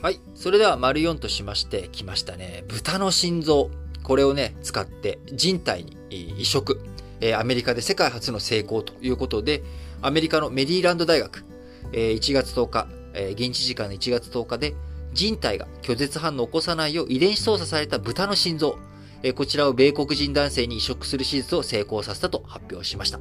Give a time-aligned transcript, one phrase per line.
[0.00, 0.20] はい。
[0.34, 2.64] それでは、丸4としまして、来ましたね。
[2.68, 3.70] 豚の心臓。
[4.04, 5.96] これをね、使って人体に
[6.38, 6.80] 移植
[7.20, 7.34] え。
[7.34, 9.64] アメリカで世界初の成功ということで、
[10.00, 11.44] アメリカのメリーランド大学
[11.92, 14.74] え、1月10日え、現地時間の1月10日で、
[15.12, 18.78] 人体が拒絶反応を起こさないよう遺伝子操作された豚の心臓、
[19.22, 23.18] えこちらを米国人男性に移植する手術を成功させたと発表しました。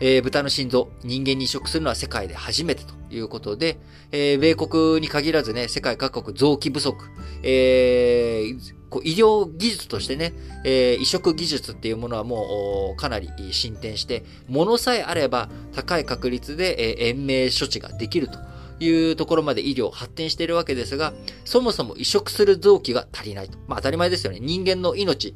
[0.00, 3.78] えー、豚の心臓、人間に移植するのは世界で初めてということで、
[4.12, 7.04] えー、米国に限らずね、世界各国臓器不足、
[7.42, 10.32] えー、医療技術としてね、
[10.64, 18.38] えー、移植技術っていうものはもうかなり進展して、ものさえあれば高い確率で、えー、延命処置ができると
[18.82, 21.12] いうところまで医療発展しているわけですが、
[21.44, 23.58] そもそも移植する臓器が足りないと。
[23.68, 24.40] まあ当たり前ですよね。
[24.40, 25.34] 人間の命、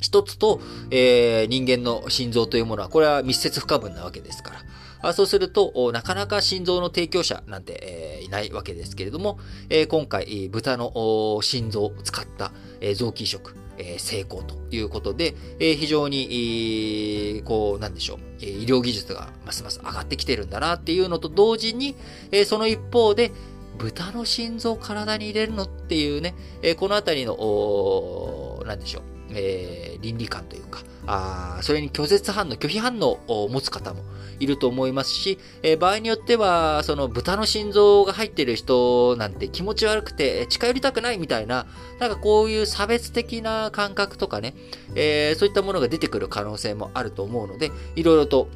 [0.00, 4.60] 一つと、えー、人間の心臓というものは、これは密接不可分なわけですから。
[5.02, 9.38] あそうすると、なかなか心臓の提供者なんて、えー、いないわけですけれども、
[9.70, 21.96] えー、今回、豚の心臓を使った、えー、臓器移植、えー、成功ということで、えー、非常に、えー、こう、なんでしょう、え、医療技術がますます上がってきてるんだなっていうのと同時に、
[22.30, 23.32] えー、その一方で、
[23.78, 34.02] 豚の心臓を体に入れるのっていうね、えー、このあたりの、なんでしょう、えー、倫理観というか、あそれに拒絶反応、拒否反応を持つ方も
[34.38, 41.66] いると思いますし、えー、場合によっては、その豚の心臓が入ってる人なんて気持ち悪くて近寄りたくないみたいな、
[41.98, 44.54] なんかこういう差別的な感覚とかね、
[44.94, 48.48] えー、そういったものが出てくる可能性もあると思うので、いろいろと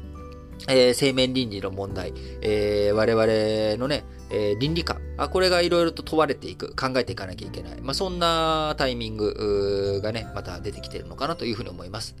[0.67, 7.81] えー、生命倫理の問題、えー、我々のね、えー、倫理観、あこれがいろいろと問われていく、考えていかなきゃいけない。
[7.81, 12.15] まあ、そんなタイミングがね、また出てきてるのかなというふうに思います。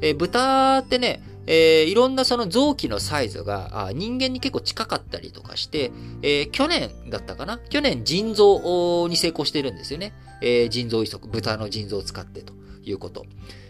[0.00, 5.90] えー、豚ってね、えー、いろんなその臓器のサイズがあ人間に結構近かったりとかして、
[6.20, 7.58] えー、去年だったかな？
[7.70, 10.12] 去年腎臓に成功してるんですよね。
[10.42, 12.52] えー、腎臓移植、豚の腎臓を使ってと
[12.84, 13.24] いうこと、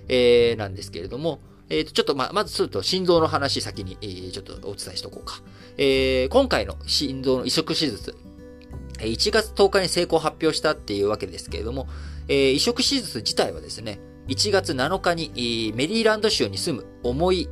[0.09, 1.39] えー、なんですけれども、
[1.71, 5.41] えっ、ー、と、ちょっとま、まずすると心臓の話先に、えー、ちょっとお伝えしとこうか。
[5.77, 8.17] えー、今回の心臓の移植手術、
[8.99, 11.89] 1月10日に成功発表したっていうわけですけれども、
[12.27, 17.49] えー、移植手術自体はですね、1月7日にメリーランド州に住む重い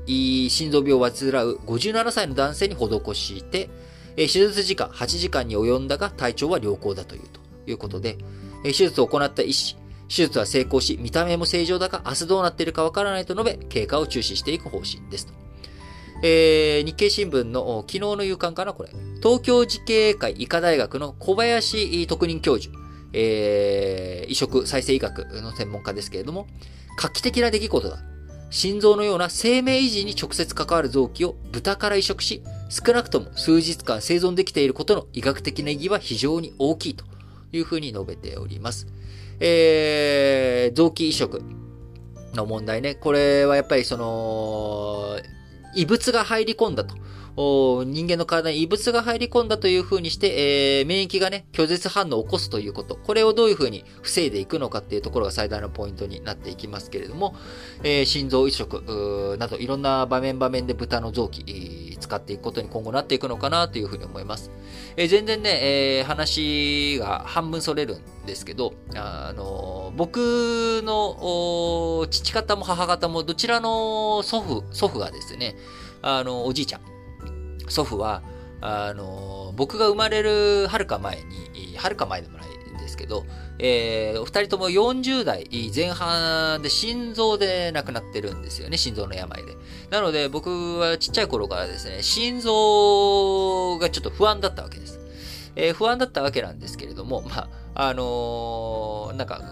[0.51, 3.71] 心臓病を患う57歳の男性に施して、
[4.17, 7.41] 手術時間8時間に及んだが体調は良好だというと
[7.71, 8.19] いうことで、
[8.63, 9.77] 手術を行った医師、
[10.09, 15.33] 手術は成功し、見た目も正常だが、明日どうなっているかわからないと述べ、経過を注視していく方針です。
[16.23, 18.91] えー、日経新聞の昨日の夕刊かな、これ。
[19.23, 22.75] 東京慈恵会医科大学の小林特任教授、
[23.13, 26.47] えー、移植再生医学の専門家ですけれども、
[26.97, 27.99] 画期的な出来事だ。
[28.49, 37.05] 心臓のような生命維持に直接関わる臓器を豚から移植し、少なくとも数日間生存できていることの医学的な意義は非常に大きいと
[37.53, 38.87] いうふうに述べております。
[39.41, 41.43] えー、臓器移植
[42.35, 42.95] の問題ね。
[42.95, 45.19] これはやっぱりその、
[45.75, 46.95] 異物が入り込んだと。
[47.37, 52.97] 人間の体に異物が入り込んだというふうにして、えー、免疫がね、拒絶反応を起こすということ。
[52.97, 57.37] これをどういうふうに防いでいくのかっていうところが最大のポイントになっていきますけれども、
[57.83, 64.51] えー、心臓移植などいろんな場面場面で豚の臓器、使っていくことに今後なっていくのかなというふうに思います。
[64.97, 75.57] えー、全然ね、えー、話が半分それるんですけど、あの、僕の父方も母方もどちらの祖父、祖父がですね、
[76.03, 76.81] あの、おじいちゃん、
[77.69, 78.23] 祖父は、
[78.61, 81.23] あの、僕が生まれるはるか前
[81.55, 83.25] に、はるか前でもないんですけど、
[83.59, 89.53] えー、お二人とも40代前半で心臓で亡くなってるんですよね、心臓の病で。
[89.91, 95.01] なので僕はちっちゃい頃からですね、心臓がちょっと不安だったわけです。
[95.57, 97.49] えー、不安だったわけなんですけれども、まあ、
[97.79, 99.43] あのー、なんか、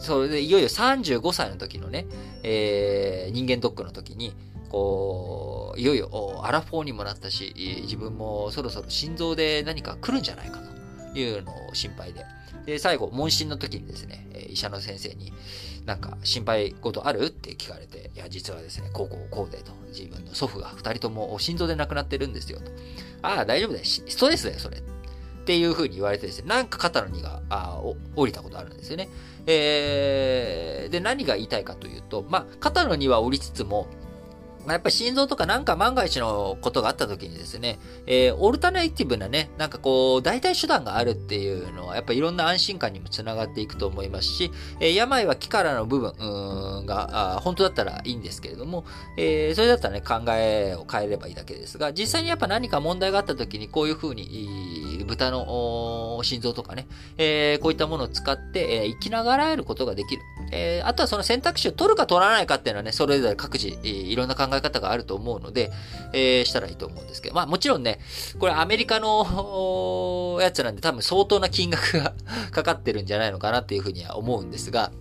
[0.00, 2.06] それでいよいよ35歳の時のね、
[2.42, 4.34] えー、人間ドックの時に、
[4.70, 10.58] こう、いよいよアラフォーにもなったし、自分もそろそろ心臓で何か来るんじゃないか
[11.12, 12.24] というのを心配で。
[12.66, 15.32] で、最後、問診の時にですね、医者の先生に、
[15.86, 17.26] なんか心配事ある？
[17.26, 22.70] って聞かれて、いや、実はですね、こうこうこうでと、自分の祖父が二人とも心臓で亡くなってるんですよと。
[23.22, 23.84] ああ、大丈夫だよ。
[23.84, 24.82] ストレスだよ、それ。
[25.50, 27.82] っていう風に言われてですね、なんか肩の荷があ
[28.14, 29.08] 降りたことあるんですよね。
[29.46, 33.88] えー、で、何が言いたいかというと、まあ、肩の荷は降りつつも、
[34.66, 48.84] やっぱり心臓とかなんか万が一のことがあった時にですね、えー、オルタナイティブなね、なんかこう、代替手段があるっていうのは、やっぱいろんな安心感にもつながっていくと思いますし、えー、病は気からの部分があ本当だったらいいんですけれども、
[49.16, 56.86] えー、それだったらね、考えを変えればいいだけですが、実際にやっぱ何か問題があった時にこういうふうに、豚の心臓とかね、
[57.16, 60.22] えー、こういったものを使って、えー、生きながらえることができる。
[60.52, 65.70] えー、あとはその選択肢を取るか取らないかっていうのはね、それぞれ各自、いろんな考え方があると思うので、
[66.12, 68.00] えー、したらいいと思うんですけど、まあもちろんね、
[68.38, 72.14] これアメリカのやつなんで多分相当な金額が
[72.50, 74.92] かかってるんじゃないのかなっていうふうには思うんですが、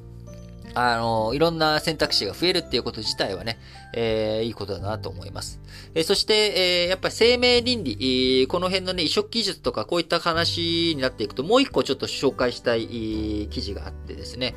[0.75, 3.59] あの、いろんな選択肢が増えるっていうこと自体はね、
[3.93, 5.59] えー、いいことだなと思います。
[5.95, 7.97] えー、そして、えー、やっぱり生命倫理、
[8.41, 12.87] えー、この辺のね、移植技術とかこういった話になっていくと、もう一個ちょっと紹介したい、
[13.49, 14.55] 記事があってですね、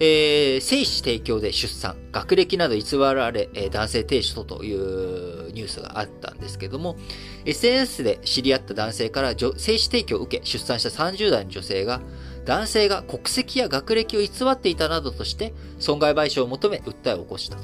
[0.00, 6.96] えー、精子提供で出産、学歴など偽られ、えー、男性提出というニュースがあったんですけども、
[7.44, 12.00] SNS で知り合った男性から精子提供を受け出産した30代の女性が、
[12.44, 17.62] 男性が国籍や学歴を偽っていたなどとして、損害賠償を求め訴えを起こしたと。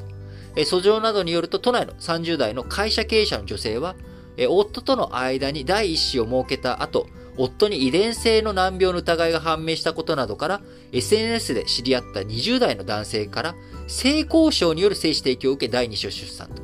[0.56, 3.94] 訴状などによると、都内の30代の会社経営者の女性は、
[4.48, 7.06] 夫との間に第一子を設けた後、
[7.36, 10.60] 夫に遺伝性の難病の疑いが判明したことなどから、
[10.92, 13.54] SNS で知り合った20代の男性から、
[13.86, 16.62] 性交渉による精子提供を受け第2子を出産と。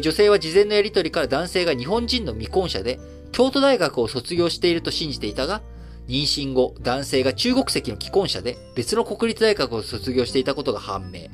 [0.00, 3.00] 女性は事前のやり取りから男性が日本人の未婚者で、
[3.32, 5.62] 京都大学を卒業していると信じていたが、
[6.08, 11.28] 妊娠後、男性が中国籍の既婚者で別の国立大学を卒業していたことが判明。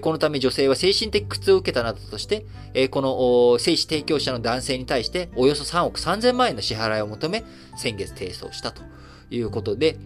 [0.00, 2.44] このため女性は精神的苦痛を受けたなどとして、
[2.90, 7.44] この精子提供者の男性に対しておよそ3億3000万円の支払いを求め、
[7.76, 8.82] 先月提訴したと
[9.30, 9.96] いうことで、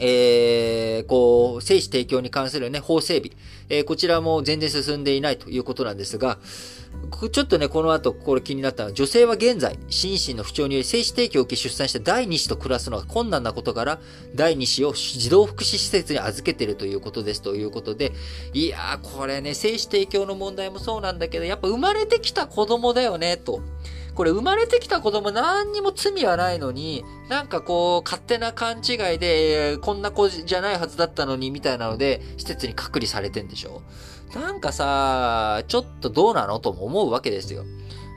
[0.00, 3.30] えー、こう、精子提供に関するね、法整備、
[3.68, 6.38] えー、こちらも全然進んでいないということなんですが、
[7.30, 14.00] ちょっとね、この後、これ気になったのは、女性は現在、心身の不調により精子提供を受け出産した第2子と暮らすのが困難なことから、
[14.34, 18.12] 第2子を児童福祉施設に預けているということですということで、
[18.54, 23.60] いやー、これね、精子提供の問題もそうなんだけど、やっぱ生まれてきた子供だよね、と。
[24.20, 33.80] これ生まれてきた子供何にも罪はないのに、なんかこう、勝手な勘違いで、こんな子じゃないはずだったのに、みたいなので、施設に隔離されてんでしょ
[34.34, 37.64] なんかさ、ちょっとどうなのとも思うわけですよ。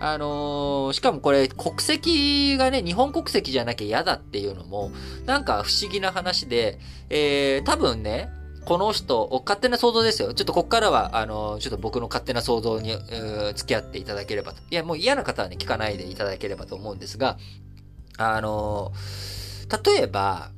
[0.02, 4.92] あのー、しかもこれ国籍がね、日本国籍じゃなきゃ嫌だっていうのも、
[5.26, 6.80] なんか不思議な話で、
[7.10, 8.28] えー、多分ね、
[8.65, 10.33] この人、勝手な想像ですよ。
[10.33, 12.98] ちょっとこっからは、あの、ちょっと僕の勝手な想像に、
[13.56, 14.62] 付き合っていただければと。
[14.71, 17.38] いや、もう嫌な方はね、聞かないでいただければと思うんですが、
[18.18, 18.94] あの、
[19.86, 20.51] 例えば、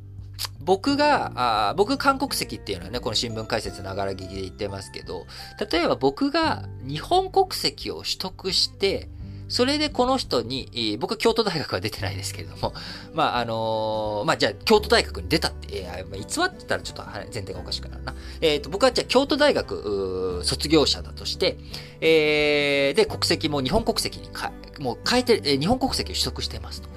[0.59, 5.25] 僕が、あ僕韓国籍っていうのはね、この新聞解説ながら聞きで言ってますけど、
[5.71, 9.09] 例えば僕が日本国籍を取得して、
[9.47, 12.73] それでこの人に、僕は京都大学は出てないですけれども、
[13.13, 18.15] まあ、あのー、まあ、じゃあ、京都大学に出たって、えー、偽ってたらちょっと前提がおかしくなるな。
[18.41, 21.57] えっ、ー、と、僕はじゃあ、京都大学、卒業者だとして、
[22.01, 26.89] えー、で、国籍も日本国籍にか、もう変えて、えー、日本国籍を取得してますと。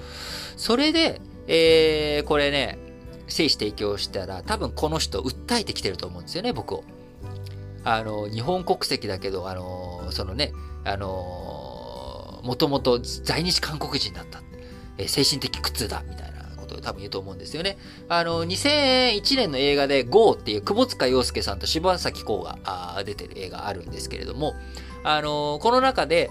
[0.57, 2.79] それで、えー、これね、
[3.27, 6.83] 精子提供したら、多分この人訴えてきてると思うんですよね、僕を。
[7.83, 10.51] あの、日本国籍だけど、あの、そのね、
[10.83, 11.58] あの、
[12.43, 14.41] もともと在日韓国人だった。
[14.99, 17.77] えー、精神的苦痛だ、みたいなことを多分言うと思うんですよね。
[18.09, 24.53] あの、2001年の映画で GO っていう窪塚洋介さんと柴咲コウが出てる映画あるんですけれども、
[25.03, 26.29] あの、この中で、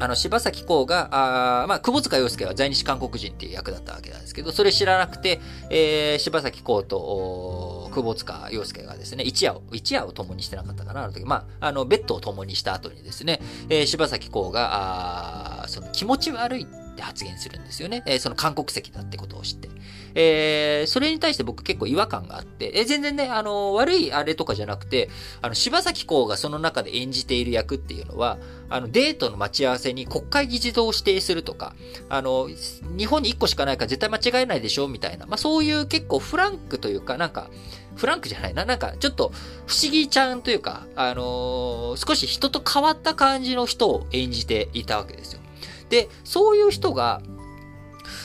[0.00, 11.24] あの、柴咲コウが、あまあ、久保塚洋介は在日韓国人っていう役だったわけなんですけど、それ知らなくて、えー、柴咲コウと、久保塚洋介がですね、一夜を、一夜を共にしてなかったかな、あの時。
[11.24, 16.66] まあ、あの、ベッドを共にした後にですね、えー、柴咲コウが、あその気持ち悪い
[16.98, 18.02] って発言するんですよね。
[18.06, 19.68] えー、その韓国籍だってことを知って。
[20.14, 25.08] えー、それに対して僕結構違和感があって、えー、全然ね、あの、悪いあれとかじゃなくて、
[25.40, 28.38] あの、柴咲コウがその中で演じている役っていうのは、
[28.68, 31.74] あの、デートの待ち合わせに国会議事堂を指定するとか、
[32.08, 32.48] あの、
[32.96, 37.48] 日本に1個しかないから絶対間違えないでしょみたいな、まあそういう結構フランクというか、なんか、
[37.94, 38.64] フランクじゃないな。
[38.64, 39.32] なんか、ちょっと、
[39.66, 45.40] 不思議ちゃんというか、あのー、少し人と変わった感じの人を演じていたわけですよ。
[45.88, 47.22] で、そういう人が、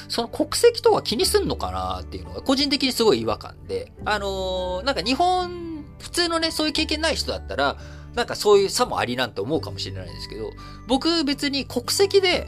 [0.08, 7.78] その国籍とは気にすんのかなっていうのが個人的にすごい違和感で、あのー、なんか日本、普通のね、そういう経験ない人だったら、
[8.14, 10.52] なんかそういう差もありなんて思うかもしれないですけど、
[10.88, 12.48] 僕別に国籍で、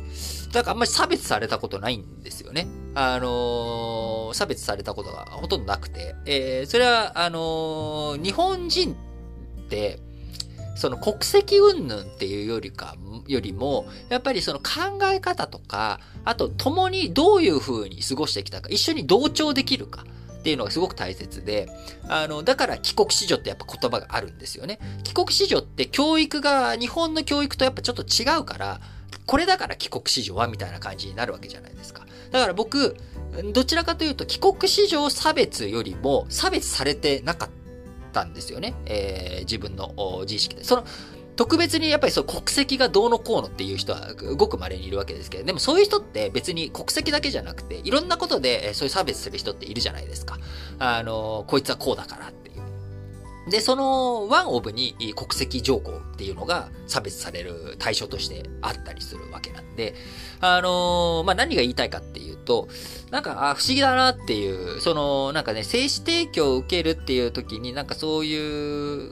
[0.53, 2.67] なんかあんまり差別されたことないんですよね。
[2.93, 9.99] あのー、差別されたことがほとんどなくて、えー、それは、あのー、日本人って、
[10.75, 12.95] その国籍云々っていうよりか、
[13.27, 20.05] よりも、やっぱりその考え方とか、あと共にどういう風に過ごしてきたか、一緒に同調できるか。
[20.05, 21.67] っていうのがすごく大切で、
[22.07, 24.77] あの、だから帰国子女ってやっぱ言葉があるんですよね。
[25.03, 28.79] 帰国子女って教育が日本の教育とやっぱちょっと違うから、
[29.25, 32.05] これだから帰国子女はみたいな感じになるわけじゃないですか。
[32.29, 32.95] だから僕、
[33.53, 37.64] どちらかというと帰国子女差別よりも差別されてなかった
[38.15, 38.73] たんですよね。
[38.85, 40.63] えー、自分の自意識で。
[40.63, 40.85] その、
[41.35, 50.39] 特別にやっぱりそう国籍がどうのこうのっていう人はごく稀にいるわけですけど、でもそういう人って別に国籍だけじゃなくて、いろんなことでそういう差別する人っているじゃないですか。
[50.79, 53.51] あの、こいつはこうだからっていう。
[53.51, 59.93] で、そのワンオブに国籍条項っていうのが差別される対象としてあったりするわけなんで、
[60.39, 62.69] あのまあ、何が言いたいかっていうと、
[63.11, 69.11] なんか、あ、不思議だなっていう、その、なんかね、精子提供を受けるっていう時に、なんかそういう、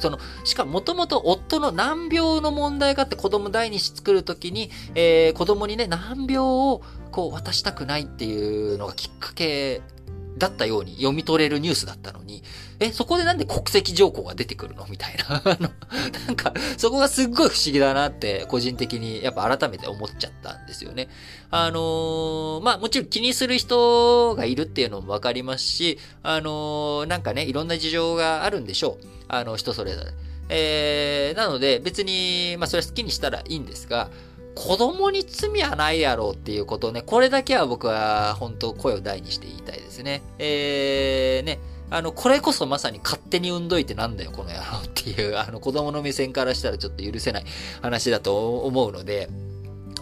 [0.00, 9.80] その、しかももともと夫の難病の問題があって子供第二子作る時に、えー、子供にね、難病をこう渡したくないっていうのがきっかけ
[10.38, 12.42] だったように読み取れるニュースだったのに、
[12.80, 15.42] え、そこでなんで国籍条項が出てくるのみたいな。
[15.44, 15.70] あの、
[16.26, 21.08] なんか、そこがすっごい不思議だなって、個人的にやっぱ改めて思っちゃったんですよね。
[21.50, 29.06] あのー、まあもちろん気にする人がいるっていうのもわかりますし、あのー、なんかね、いろんな事情があるんでしょう。
[29.28, 30.12] あの、人それぞれ。
[30.50, 34.10] えー、なので別に、まあそれは好きにしたらいいんですが、
[34.58, 40.20] 子供に罪はないやろうっていうことをね、これだけは僕は本当声を大にして言いたいですね。
[40.40, 41.60] えー、ね、
[41.90, 47.44] あの、これこそまさに勝手に産んどいてなんだよ、この野郎っていう、あの、子供の目線からしたらちょっと許せない
[47.82, 49.28] 話だと思うので、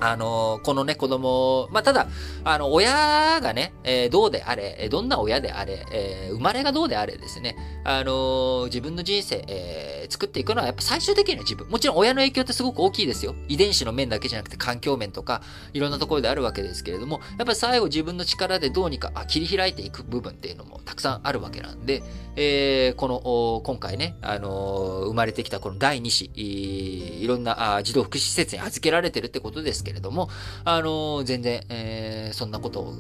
[0.01, 2.09] あの、このね、子供、まあ、ただ、
[2.45, 11.69] あの、親がね、えー、どうであれ、どんな親であれ、えー、生まれがどうであれですね、あの、自分の人生、えー、作っていくのはやっぱ最終的には自分。
[11.69, 13.35] もちろん親の影響ってすごく大きいですよ。
[13.49, 22.03] 遺伝子の面だけじゃなくて環境面とか、いろんなところであるわけですけれども、やっぱり最後自分の力でどうにかあ切り開いていく部分っていうのもたくさんあるわけなんで、
[22.37, 30.29] えー、この、今回ね、あの、生まれてきたこの第2子、いろんな児童福祉施設に預けられてるってことですけれども、
[30.65, 32.95] あの、全然、えー、そんなことを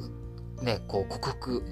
[0.63, 1.63] ね、こう克服、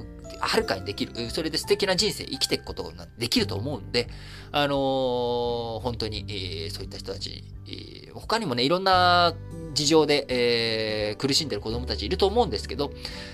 [0.41, 1.31] はるかにできる。
[1.31, 4.09] それで素敵な人生生きていくことができると思うんで、
[4.51, 9.35] あのー、本当に、えー、そういった人たち、えー、他にもね、いろんな
[9.75, 12.93] 事情で、え、苦しんでる子供たちいると思うんですけど、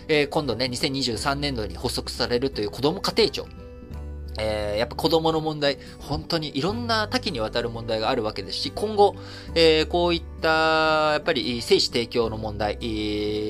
[0.08, 3.46] え、今度ね、2023年度に発足されるという子供家庭庁。
[4.38, 9.16] えー、やっぱ子供の問題、本当にいろんな多岐にわたる問題があるわけですし、今後、
[9.54, 12.84] えー、こういった、やっぱり精子提供の問題、え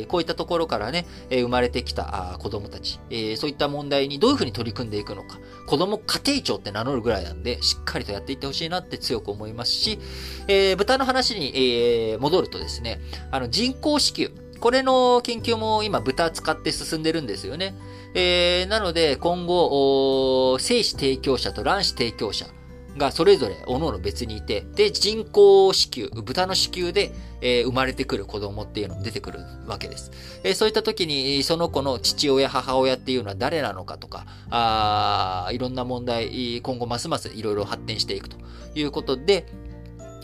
[0.04, 9.98] ー、こういったところからね、え、生まれてきた子供たち、えー、そういった問題にどういうふうに取り組んでいくのか、子供家庭庁って名乗るぐらいなんで、しっかりとやっていってほしいなって強く思いますし、
[10.48, 11.52] えー、豚の話に、
[12.12, 17.74] えー、戻るとですね、あの人工子宮、これの研究も今豚使って進んでるんですよね。
[18.14, 22.46] えー、なので今後、精子提供者と卵子提供者
[22.96, 30.10] がそれぞれ各々別にいて、で、人工子宮、豚の子宮で、えー、生まれてくる子供っていうのも出てくるわけです。
[30.42, 38.36] えー、そういった時に、その子の父親、母親っていうのは誰なのかとか、あいろんな問題、今後ますますいろいろ発展していくと
[38.74, 39.46] いうことで、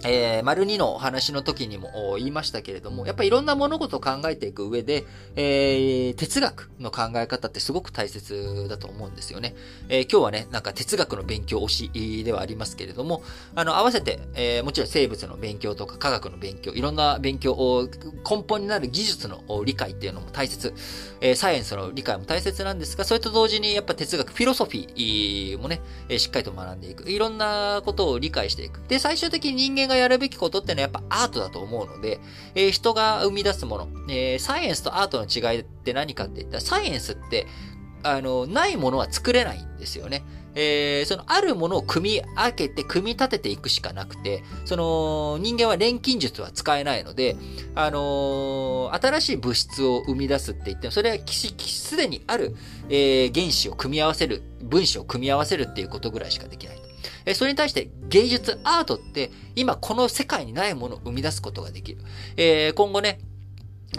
[0.07, 9.55] えー、丸2のお話の時にも言いましたけれども、やっぱりいろんな物事を考えていく上で、えー、哲学の考え方ってすごく大切だと思うんですよね。
[9.89, 13.23] えー、今日はね、なんか哲学の勉強推しではありますけれども、
[13.55, 17.89] あの、合わせて、えー、もちろん生物の勉強とか科学の勉強、いろんな勉強を、
[18.29, 20.73] 根本になる技術の理解っていうのも大切、
[21.21, 25.81] えー、サイエンスの理解も大切なんですが、それと同時にやっぱ哲学、フィロソフィーもね、
[26.19, 27.11] しっかりと学んでいく。
[27.11, 28.81] いろんなことを理解していく。
[28.89, 32.21] で、最終的に人間がやるべきことってのはやっぱアートだと思うので、
[32.55, 37.47] えー、人が生み出すもの、えー、サイエンスとアートの違いって何かって言ったら、サイエンスって、
[38.03, 40.23] あの、ないものは作れないんですよね。
[40.59, 47.37] えー、そのあるものを組み上げて、組み立てていくしかなくて、その人間は錬金術は使えないので、
[47.75, 52.57] あのー、新しい物質を生み出すって言っても、それはすでにある、
[52.89, 56.86] えー、原子を組み合わせる、分子を組み合わせるっていうことぐらいしかできない。
[57.27, 61.99] えそれに対して芸術、アートって今この世界にないものを生み出すことができる。
[62.37, 63.19] えー、今後ね、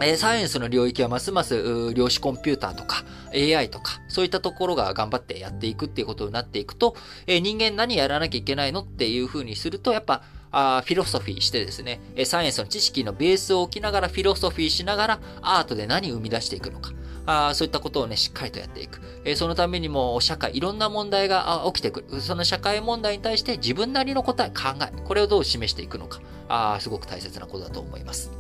[0.02, 3.04] えサイエンスの領域はますます量子コンピューターとか
[3.34, 16.92] AI とかそういったところが頑張ってやっていくっていうことになっていくと、え人間何やらなきゃいけないのっていう風にするとやっぱあフィロソフィーしてですね、サイエンスの知識のベースを置きながらフィロソフィーしながらアートで何を生み出していくのか。
[17.28, 19.02] あそういったことをね、しっかりとやっていく。
[19.26, 22.22] えそのためにも、社会、いろんな問題が起きてくる。
[22.22, 28.32] その社会問題に対して自分なりの答え、考え、これをどう示していくのか、あすごく大切なことだと思います。